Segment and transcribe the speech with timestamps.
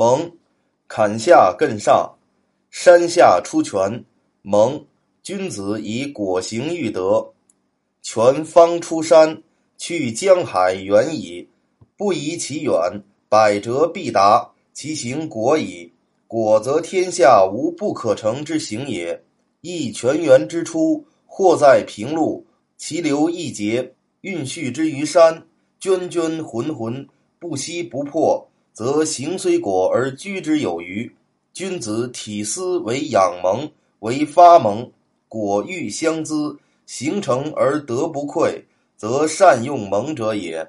[0.00, 0.30] 蒙，
[0.86, 2.14] 坎下艮上，
[2.70, 4.04] 山下出泉。
[4.42, 4.86] 蒙，
[5.24, 7.32] 君子以果行育德。
[8.00, 9.42] 泉方出山，
[9.76, 11.48] 去江海远矣。
[11.96, 15.92] 不疑其远，百折必达，其行果矣。
[16.28, 19.20] 果则天下无不可成之行也。
[19.62, 22.46] 一泉源之出，或在平路，
[22.76, 25.44] 其流一竭，运蓄之于山，
[25.80, 27.08] 涓涓浑浑，
[27.40, 28.48] 不息不破，
[28.78, 31.12] 则行虽果而居之有余。
[31.52, 34.88] 君子体思为养蒙，为发蒙，
[35.26, 38.64] 果欲相资，形成而德不愧，
[38.96, 40.64] 则善用蒙者也。